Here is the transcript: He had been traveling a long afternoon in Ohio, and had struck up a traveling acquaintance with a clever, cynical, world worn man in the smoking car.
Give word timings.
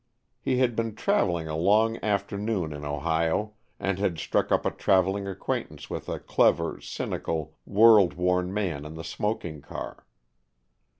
He 0.39 0.57
had 0.57 0.75
been 0.75 0.95
traveling 0.95 1.47
a 1.47 1.55
long 1.55 2.03
afternoon 2.03 2.73
in 2.73 2.83
Ohio, 2.83 3.53
and 3.79 3.99
had 3.99 4.17
struck 4.17 4.51
up 4.51 4.65
a 4.65 4.71
traveling 4.71 5.27
acquaintance 5.27 5.91
with 5.91 6.09
a 6.09 6.17
clever, 6.17 6.81
cynical, 6.81 7.55
world 7.67 8.15
worn 8.15 8.51
man 8.51 8.83
in 8.83 8.95
the 8.95 9.03
smoking 9.03 9.61
car. 9.61 10.07